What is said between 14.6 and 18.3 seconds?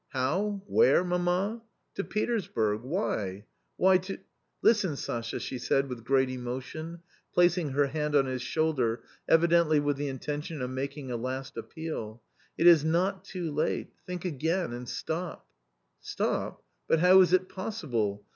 and stop." "Stop! but how is it possible?